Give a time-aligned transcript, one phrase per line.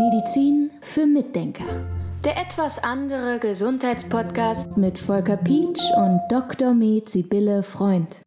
[0.00, 1.66] Medizin für Mitdenker.
[2.24, 6.72] Der etwas andere Gesundheitspodcast mit Volker Pietsch und Dr.
[6.72, 8.22] Med Sibylle Freund.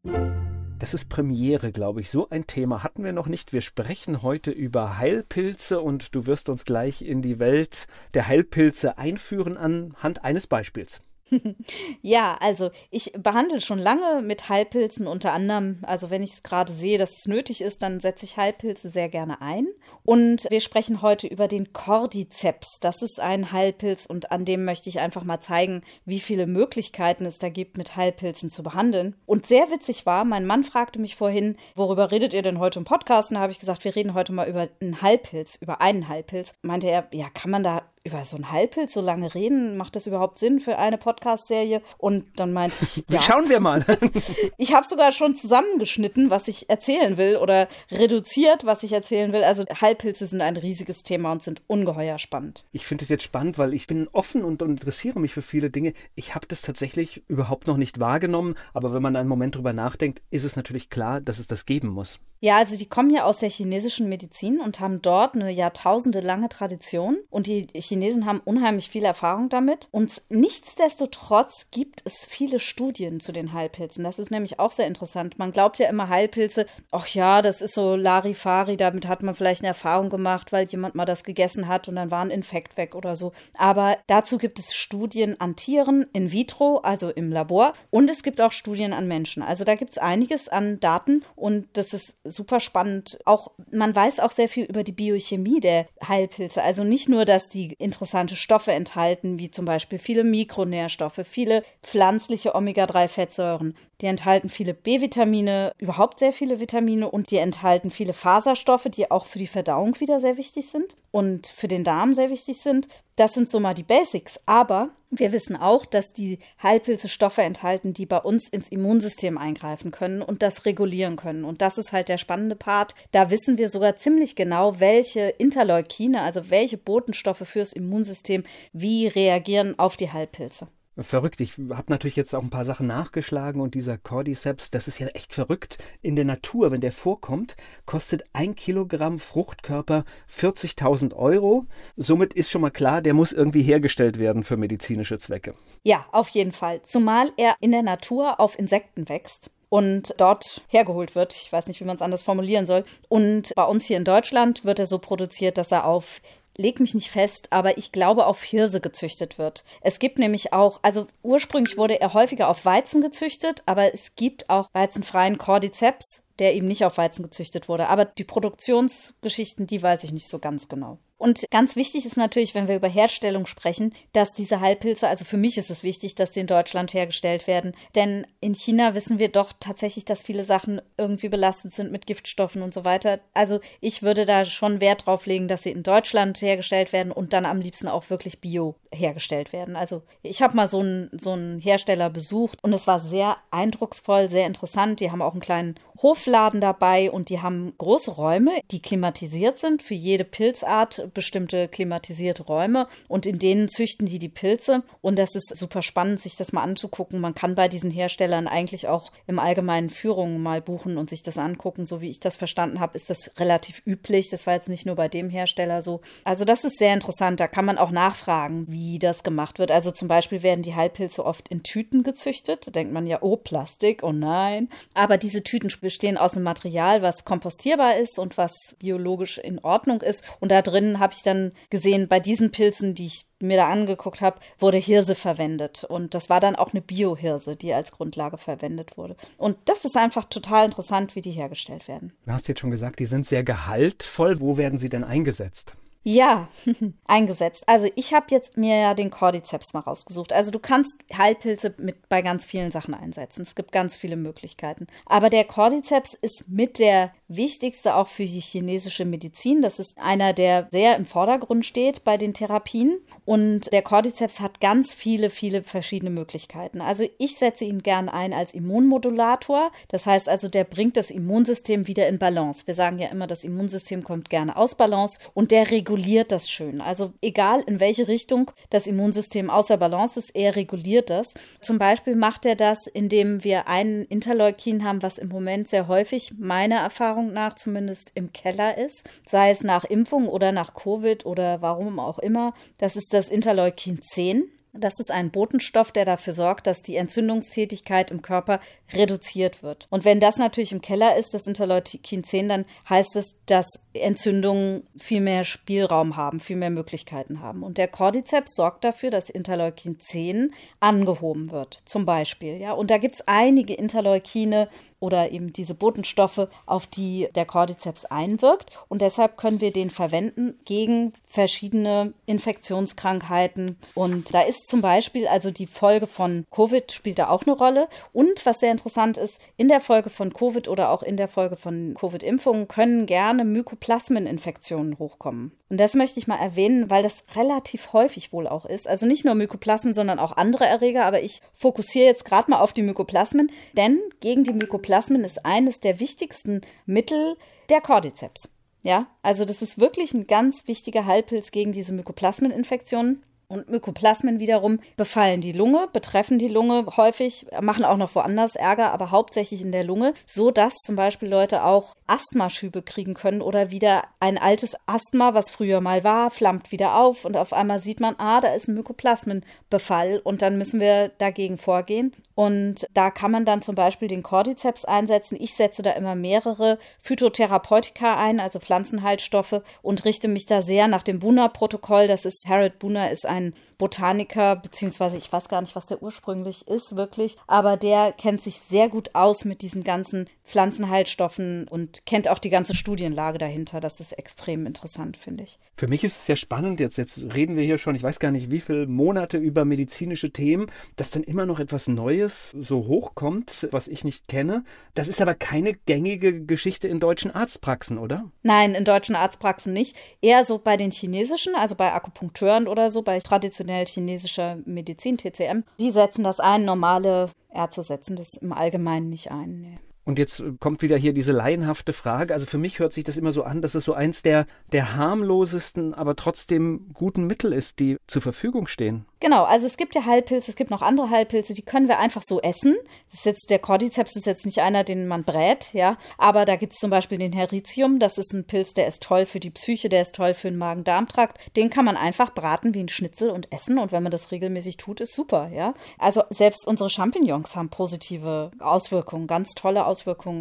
[0.78, 2.12] Das ist Premiere, glaube ich.
[2.12, 3.54] So ein Thema hatten wir noch nicht.
[3.54, 9.00] Wir sprechen heute über Heilpilze und du wirst uns gleich in die Welt der Heilpilze
[9.00, 11.02] einführen anhand eines Beispiels.
[12.02, 16.72] ja, also ich behandle schon lange mit Heilpilzen unter anderem, also wenn ich es gerade
[16.72, 19.68] sehe, dass es nötig ist, dann setze ich Heilpilze sehr gerne ein.
[20.04, 22.80] Und wir sprechen heute über den Cordyceps.
[22.82, 27.26] Das ist ein Heilpilz und an dem möchte ich einfach mal zeigen, wie viele Möglichkeiten
[27.26, 29.16] es da gibt, mit Heilpilzen zu behandeln.
[29.26, 32.86] Und sehr witzig war, mein Mann fragte mich vorhin, worüber redet ihr denn heute im
[32.86, 33.32] Podcast?
[33.32, 36.56] Und da habe ich gesagt, wir reden heute mal über einen Heilpilz, über einen Heilpilz.
[36.62, 39.78] Meinte er, ja, kann man da über so einen Heilpilz so lange reden?
[39.78, 41.82] Macht das überhaupt Sinn für eine Podcast-Serie?
[41.98, 43.22] Und dann meinte ich, ja.
[43.22, 43.86] Schauen wir mal.
[44.58, 49.44] ich habe sogar schon zusammengeschnitten, was ich erzählen will oder reduziert, was ich erzählen will.
[49.44, 52.64] Also Heilpilze sind ein riesiges Thema und sind ungeheuer spannend.
[52.72, 55.70] Ich finde es jetzt spannend, weil ich bin offen und, und interessiere mich für viele
[55.70, 55.94] Dinge.
[56.16, 60.22] Ich habe das tatsächlich überhaupt noch nicht wahrgenommen, aber wenn man einen Moment drüber nachdenkt,
[60.32, 62.20] ist es natürlich klar, dass es das geben muss.
[62.44, 67.20] Ja, also die kommen ja aus der chinesischen Medizin und haben dort eine jahrtausendelange Tradition
[67.30, 69.88] und die Chinesen haben unheimlich viel Erfahrung damit.
[69.92, 74.04] Und nichtsdestotrotz gibt es viele Studien zu den Heilpilzen.
[74.04, 75.40] Das ist nämlich auch sehr interessant.
[75.40, 79.62] Man glaubt ja immer Heilpilze, ach ja, das ist so Larifari, damit hat man vielleicht
[79.62, 82.94] eine Erfahrung gemacht, weil jemand mal das gegessen hat und dann war ein Infekt weg
[82.94, 83.32] oder so.
[83.58, 88.42] Aber dazu gibt es Studien an Tieren in vitro, also im Labor, und es gibt
[88.42, 89.44] auch Studien an Menschen.
[89.44, 93.20] Also da gibt es einiges an Daten und das ist super spannend.
[93.26, 96.62] Auch man weiß auch sehr viel über die Biochemie der Heilpilze.
[96.62, 102.56] Also nicht nur, dass die interessante Stoffe enthalten, wie zum Beispiel viele Mikronährstoffe, viele pflanzliche
[102.56, 103.76] Omega-3-Fettsäuren.
[104.02, 109.26] Die enthalten viele B-Vitamine, überhaupt sehr viele Vitamine und die enthalten viele Faserstoffe, die auch
[109.26, 112.88] für die Verdauung wieder sehr wichtig sind und für den Darm sehr wichtig sind.
[113.16, 114.40] Das sind so mal die Basics.
[114.46, 114.90] Aber
[115.20, 120.22] wir wissen auch, dass die Heilpilze Stoffe enthalten, die bei uns ins Immunsystem eingreifen können
[120.22, 121.44] und das regulieren können.
[121.44, 122.96] Und das ist halt der spannende Part.
[123.12, 129.78] Da wissen wir sogar ziemlich genau, welche Interleukine, also welche Botenstoffe fürs Immunsystem, wie reagieren
[129.80, 130.68] auf die Heilpilze.
[130.98, 131.42] Verrückt.
[131.42, 135.08] Ich habe natürlich jetzt auch ein paar Sachen nachgeschlagen und dieser Cordyceps, das ist ja
[135.08, 135.80] echt verrückt.
[136.04, 137.56] In der Natur, wenn der vorkommt,
[137.88, 141.66] kostet ein Kilogramm Fruchtkörper 40.000 Euro.
[141.96, 145.56] Somit ist schon mal klar, der muss irgendwie hergestellt werden für medizinische Zwecke.
[145.82, 146.84] Ja, auf jeden Fall.
[146.84, 151.34] Zumal er in der Natur auf Insekten wächst und dort hergeholt wird.
[151.34, 152.86] Ich weiß nicht, wie man es anders formulieren soll.
[153.10, 156.22] Und bei uns hier in Deutschland wird er so produziert, dass er auf
[156.58, 159.64] leg mich nicht fest, aber ich glaube auf Hirse gezüchtet wird.
[159.82, 164.50] Es gibt nämlich auch, also ursprünglich wurde er häufiger auf Weizen gezüchtet, aber es gibt
[164.50, 167.90] auch weizenfreien Cordyceps, der eben nicht auf Weizen gezüchtet wurde.
[167.90, 171.00] Aber die Produktionsgeschichten, die weiß ich nicht so ganz genau.
[171.24, 175.38] Und ganz wichtig ist natürlich, wenn wir über Herstellung sprechen, dass diese Heilpilze, also für
[175.38, 177.78] mich ist es wichtig, dass die in Deutschland hergestellt werden.
[177.96, 182.62] Denn in China wissen wir doch tatsächlich, dass viele Sachen irgendwie belastet sind mit Giftstoffen
[182.62, 183.22] und so weiter.
[183.34, 187.32] Also ich würde da schon Wert drauf legen, dass sie in Deutschland hergestellt werden und
[187.32, 189.78] dann am liebsten auch wirklich bio hergestellt werden.
[189.78, 194.28] Also ich habe mal so einen, so einen Hersteller besucht und es war sehr eindrucksvoll,
[194.28, 195.00] sehr interessant.
[195.00, 199.82] Die haben auch einen kleinen Hofladen dabei und die haben große Räume, die klimatisiert sind
[199.82, 205.34] für jede Pilzart bestimmte klimatisierte Räume und in denen züchten die die Pilze und das
[205.34, 207.20] ist super spannend, sich das mal anzugucken.
[207.20, 211.38] Man kann bei diesen Herstellern eigentlich auch im Allgemeinen Führungen mal buchen und sich das
[211.38, 211.86] angucken.
[211.86, 214.30] So wie ich das verstanden habe, ist das relativ üblich.
[214.30, 216.02] Das war jetzt nicht nur bei dem Hersteller so.
[216.24, 217.40] Also das ist sehr interessant.
[217.40, 219.72] Da kann man auch nachfragen, wie das gemacht wird.
[219.72, 222.68] Also zum Beispiel werden die Heilpilze oft in Tüten gezüchtet.
[222.68, 224.70] Da denkt man ja, oh, Plastik, oh nein.
[224.94, 230.02] Aber diese Tüten bestehen aus einem Material, was kompostierbar ist und was biologisch in Ordnung
[230.02, 230.24] ist.
[230.40, 234.22] Und da drin habe ich dann gesehen, bei diesen Pilzen, die ich mir da angeguckt
[234.22, 235.84] habe, wurde Hirse verwendet.
[235.84, 239.16] Und das war dann auch eine Biohirse, die als Grundlage verwendet wurde.
[239.38, 242.14] Und das ist einfach total interessant, wie die hergestellt werden.
[242.26, 244.40] Du hast jetzt schon gesagt, die sind sehr gehaltvoll.
[244.40, 245.76] Wo werden sie denn eingesetzt?
[246.04, 246.50] Ja,
[247.06, 247.64] eingesetzt.
[247.66, 250.34] Also ich habe jetzt mir ja den Cordyceps mal rausgesucht.
[250.34, 253.44] Also du kannst Heilpilze mit bei ganz vielen Sachen einsetzen.
[253.44, 254.88] Es gibt ganz viele Möglichkeiten.
[255.06, 259.62] Aber der Cordyceps ist mit der wichtigste auch für die chinesische Medizin.
[259.62, 263.00] Das ist einer, der sehr im Vordergrund steht bei den Therapien.
[263.26, 266.82] Und der Cordyceps hat ganz viele, viele verschiedene Möglichkeiten.
[266.82, 269.72] Also ich setze ihn gern ein als Immunmodulator.
[269.88, 272.68] Das heißt also, der bringt das Immunsystem wieder in Balance.
[272.68, 276.82] Wir sagen ja immer, das Immunsystem kommt gerne aus Balance und der reguliert das schön.
[276.82, 281.34] Also egal in welche Richtung das Immunsystem außer Balance ist, er reguliert das.
[281.62, 286.34] Zum Beispiel macht er das, indem wir einen Interleukin haben, was im Moment sehr häufig,
[286.38, 291.26] meiner Erfahrung Übertragung nach zumindest im Keller ist, sei es nach Impfung oder nach Covid
[291.26, 292.54] oder warum auch immer.
[292.78, 294.50] Das ist das Interleukin 10.
[294.76, 298.60] Das ist ein Botenstoff, der dafür sorgt, dass die Entzündungstätigkeit im Körper
[298.92, 299.86] reduziert wird.
[299.92, 304.84] Und wenn das natürlich im Keller ist, das Interleukin 10, dann heißt es, dass Entzündungen
[305.00, 307.64] viel mehr Spielraum haben, viel mehr Möglichkeiten haben.
[307.64, 312.58] Und der Cordyceps sorgt dafür, dass Interleukin 10 angehoben wird, zum Beispiel.
[312.58, 314.70] Ja, und da gibt es einige Interleukine
[315.04, 318.70] oder eben diese Botenstoffe, auf die der Cordyceps einwirkt.
[318.88, 323.78] Und deshalb können wir den verwenden gegen verschiedene Infektionskrankheiten.
[323.96, 327.90] Und da ist zum Beispiel also die Folge von Covid spielt da auch eine Rolle.
[328.14, 331.58] Und was sehr interessant ist, in der Folge von Covid oder auch in der Folge
[331.58, 333.44] von Covid-Impfungen können gerne
[333.84, 335.52] Mykoplasmeninfektionen hochkommen.
[335.70, 338.88] Und das möchte ich mal erwähnen, weil das relativ häufig wohl auch ist.
[338.88, 341.06] Also nicht nur Mykoplasmen, sondern auch andere Erreger.
[341.06, 345.80] Aber ich fokussiere jetzt gerade mal auf die Mykoplasmen, denn gegen die Mykoplasmen ist eines
[345.80, 347.36] der wichtigsten Mittel
[347.70, 348.50] der Cordyceps.
[348.84, 353.24] Ja, also das ist wirklich ein ganz wichtiger Heilpilz gegen diese Mykoplasmeninfektionen.
[353.48, 358.92] Und Mykoplasmen wiederum befallen die Lunge, betreffen die Lunge häufig, machen auch noch woanders Ärger,
[358.92, 363.70] aber hauptsächlich in der Lunge, so dass zum Beispiel Leute auch Asthmaschübe kriegen können oder
[363.70, 368.00] wieder ein altes Asthma, was früher mal war, flammt wieder auf und auf einmal sieht
[368.00, 372.14] man, ah, da ist ein Mykoplasmenbefall und dann müssen wir dagegen vorgehen.
[372.36, 375.38] Und da kann man dann zum Beispiel den Cordyceps einsetzen.
[375.40, 381.04] Ich setze da immer mehrere Phytotherapeutika ein, also Pflanzenhaltstoffe und richte mich da sehr nach
[381.04, 382.08] dem Buna-Protokoll.
[382.08, 383.33] Das ist, Harold Buna ist ein
[383.78, 388.60] Botaniker, beziehungsweise ich weiß gar nicht, was der ursprünglich ist, wirklich, aber der kennt sich
[388.60, 393.80] sehr gut aus mit diesen ganzen Pflanzenheilstoffen und kennt auch die ganze Studienlage dahinter.
[393.80, 395.58] Das ist extrem interessant, finde ich.
[395.74, 396.80] Für mich ist es sehr spannend.
[396.80, 400.32] Jetzt, jetzt reden wir hier schon, ich weiß gar nicht, wie viele Monate über medizinische
[400.32, 404.64] Themen, dass dann immer noch etwas Neues so hochkommt, was ich nicht kenne.
[404.94, 408.30] Das ist aber keine gängige Geschichte in deutschen Arztpraxen, oder?
[408.44, 409.96] Nein, in deutschen Arztpraxen nicht.
[410.22, 415.64] Eher so bei den chinesischen, also bei Akupunkteuren oder so, bei traditionell chinesischer Medizin, TCM.
[415.80, 419.62] Die setzen das ein, normale Ärzte setzen das im Allgemeinen nicht ein.
[419.62, 419.80] Nee.
[420.06, 422.34] Und jetzt kommt wieder hier diese laienhafte Frage.
[422.34, 424.96] Also für mich hört sich das immer so an, dass es so eins der, der
[424.96, 429.06] harmlosesten, aber trotzdem guten Mittel ist, die zur Verfügung stehen.
[429.22, 432.24] Genau, also es gibt ja Heilpilze, es gibt noch andere Heilpilze, die können wir einfach
[432.26, 432.76] so essen.
[433.10, 435.98] Das ist jetzt, der Cordyceps ist jetzt nicht einer, den man brät, ja.
[436.18, 439.26] Aber da gibt es zum Beispiel den Heritium, das ist ein Pilz, der ist toll
[439.26, 441.40] für die Psyche, der ist toll für den Magen-Darm-Trakt.
[441.56, 443.78] Den kann man einfach braten wie ein Schnitzel und essen.
[443.78, 445.74] Und wenn man das regelmäßig tut, ist super, ja.
[445.98, 449.93] Also selbst unsere Champignons haben positive Auswirkungen, ganz tolle Auswirkungen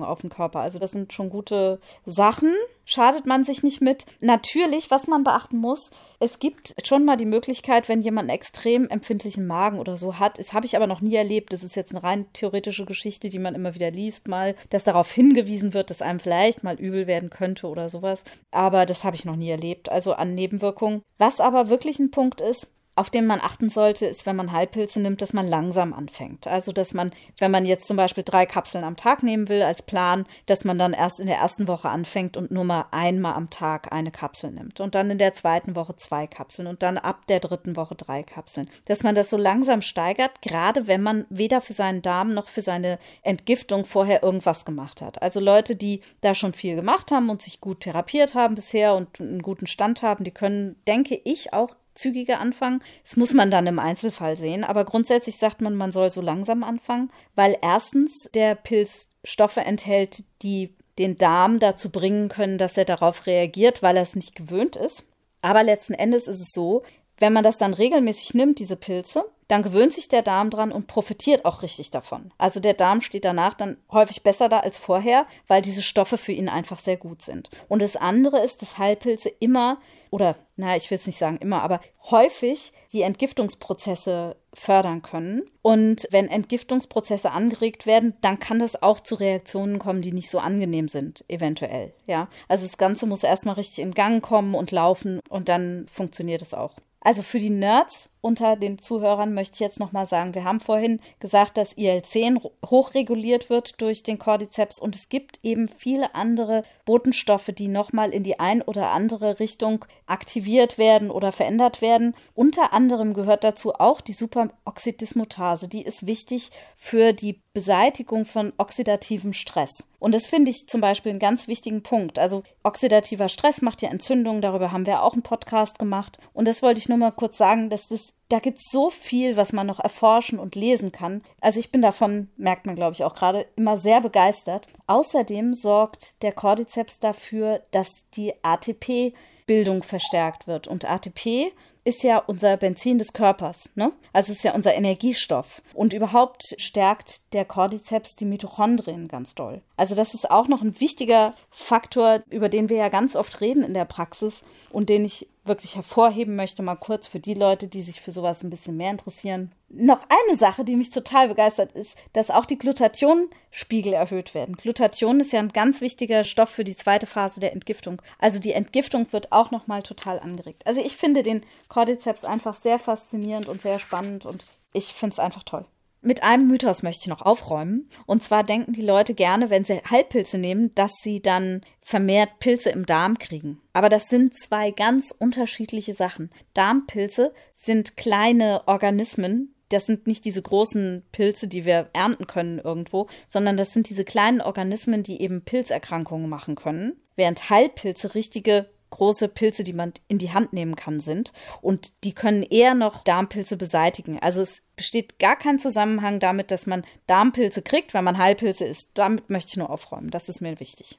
[0.03, 0.61] auf den Körper.
[0.61, 2.55] Also das sind schon gute Sachen
[2.85, 4.07] schadet man sich nicht mit.
[4.21, 5.91] Natürlich, was man beachten muss,
[6.21, 10.39] es gibt schon mal die Möglichkeit, wenn jemand einen extrem empfindlichen Magen oder so hat,
[10.39, 13.39] das habe ich aber noch nie erlebt, das ist jetzt eine rein theoretische Geschichte, die
[13.39, 17.31] man immer wieder liest, mal, dass darauf hingewiesen wird, dass einem vielleicht mal übel werden
[17.31, 18.25] könnte oder sowas.
[18.51, 21.03] Aber das habe ich noch nie erlebt, also an Nebenwirkungen.
[21.19, 25.01] Was aber wirklich ein Punkt ist, auf den man achten sollte, ist, wenn man Heilpilze
[25.01, 26.47] nimmt, dass man langsam anfängt.
[26.47, 29.83] Also, dass man, wenn man jetzt zum Beispiel drei Kapseln am Tag nehmen will als
[29.83, 33.49] Plan, dass man dann erst in der ersten Woche anfängt und nur mal einmal am
[33.49, 34.81] Tag eine Kapsel nimmt.
[34.81, 38.23] Und dann in der zweiten Woche zwei Kapseln und dann ab der dritten Woche drei
[38.23, 38.69] Kapseln.
[38.85, 42.63] Dass man das so langsam steigert, gerade wenn man weder für seinen Darm noch für
[42.63, 45.23] seine Entgiftung vorher irgendwas gemacht hat.
[45.23, 49.19] Also Leute, die da schon viel gemacht haben und sich gut therapiert haben bisher und
[49.19, 52.83] einen guten Stand haben, die können, denke ich, auch zügiger anfangen.
[53.05, 54.65] Das muss man dann im Einzelfall sehen.
[54.65, 60.25] Aber grundsätzlich sagt man, man soll so langsam anfangen, weil erstens der Pilz Stoffe enthält,
[60.43, 64.77] die den Darm dazu bringen können, dass er darauf reagiert, weil er es nicht gewöhnt
[64.77, 65.05] ist.
[65.41, 66.83] Aber letzten Endes ist es so,
[67.19, 70.87] wenn man das dann regelmäßig nimmt, diese Pilze, dann gewöhnt sich der Darm dran und
[70.87, 72.33] profitiert auch richtig davon.
[72.39, 76.33] Also der Darm steht danach dann häufig besser da als vorher, weil diese Stoffe für
[76.33, 77.51] ihn einfach sehr gut sind.
[77.69, 79.79] Und das andere ist, dass Heilpilze immer
[80.11, 85.43] oder, naja, ich will es nicht sagen immer, aber häufig die Entgiftungsprozesse fördern können.
[85.63, 90.39] Und wenn Entgiftungsprozesse angeregt werden, dann kann das auch zu Reaktionen kommen, die nicht so
[90.39, 91.93] angenehm sind, eventuell.
[92.07, 96.43] Ja, also das Ganze muss erstmal richtig in Gang kommen und laufen und dann funktioniert
[96.43, 96.77] es auch.
[97.03, 101.01] Also für die Nerds unter den Zuhörern möchte ich jetzt nochmal sagen, wir haben vorhin
[101.19, 107.51] gesagt, dass IL-10 hochreguliert wird durch den Cordyceps und es gibt eben viele andere Botenstoffe,
[107.59, 112.15] die nochmal in die ein oder andere Richtung aktiviert werden oder verändert werden.
[112.35, 115.67] Unter anderem gehört dazu auch die Superoxidismutase.
[115.67, 119.71] Die ist wichtig für die Beseitigung von oxidativem Stress.
[119.99, 122.19] Und das finde ich zum Beispiel einen ganz wichtigen Punkt.
[122.19, 126.19] Also oxidativer Stress macht ja Entzündungen, darüber haben wir auch einen Podcast gemacht.
[126.33, 129.37] Und das wollte ich nur mal kurz sagen, dass das da gibt es so viel,
[129.37, 131.23] was man noch erforschen und lesen kann.
[131.43, 134.69] Also ich bin davon, merkt man glaube ich auch gerade, immer sehr begeistert.
[134.87, 140.67] Außerdem sorgt der Cordyceps dafür, dass die ATP-Bildung verstärkt wird.
[140.67, 141.53] Und ATP
[141.85, 143.93] ist ja unser Benzin des Körpers, ne?
[144.13, 145.63] Also ist ja unser Energiestoff.
[145.75, 149.63] Und überhaupt stärkt der Cordyceps die Mitochondrien ganz doll.
[149.77, 153.65] Also das ist auch noch ein wichtiger Faktor, über den wir ja ganz oft reden
[153.65, 157.83] in der Praxis und den ich wirklich hervorheben möchte, mal kurz für die Leute, die
[157.83, 159.51] sich für sowas ein bisschen mehr interessieren.
[159.75, 164.57] Noch eine Sache, die mich total begeistert, ist, dass auch die Glutathionspiegel erhöht werden.
[164.57, 168.03] Glutathion ist ja ein ganz wichtiger Stoff für die zweite Phase der Entgiftung.
[168.19, 170.67] Also die Entgiftung wird auch nochmal total angeregt.
[170.67, 175.19] Also ich finde den Cordyceps einfach sehr faszinierend und sehr spannend und ich finde es
[175.19, 175.65] einfach toll.
[176.05, 177.89] Mit einem Mythos möchte ich noch aufräumen.
[178.07, 182.71] Und zwar denken die Leute gerne, wenn sie Halbpilze nehmen, dass sie dann vermehrt Pilze
[182.71, 183.61] im Darm kriegen.
[183.73, 186.31] Aber das sind zwei ganz unterschiedliche Sachen.
[186.55, 193.09] Darmpilze sind kleine Organismen, das sind nicht diese großen Pilze, die wir ernten können irgendwo,
[193.29, 199.29] sondern das sind diese kleinen Organismen, die eben Pilzerkrankungen machen können, während Heilpilze richtige große
[199.29, 201.33] Pilze, die man in die Hand nehmen kann, sind.
[201.63, 204.19] Und die können eher noch Darmpilze beseitigen.
[204.21, 208.91] Also es besteht gar kein Zusammenhang damit, dass man Darmpilze kriegt, wenn man Heilpilze isst.
[208.95, 210.11] Damit möchte ich nur aufräumen.
[210.11, 210.99] Das ist mir wichtig.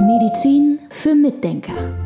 [0.00, 2.05] Medizin für Mitdenker.